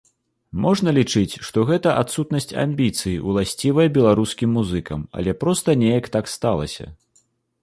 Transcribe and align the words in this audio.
Можна 0.61 0.93
лічыць, 0.97 1.33
што 1.49 1.65
гэта 1.71 1.89
адсутнасць 2.05 2.49
амбіцый, 2.63 3.19
уласцівая 3.35 3.87
беларускім 3.99 4.49
музыкам, 4.61 4.99
але 5.21 5.31
проста 5.45 5.69
неяк 5.85 6.05
так 6.19 6.25
сталася. 6.35 6.85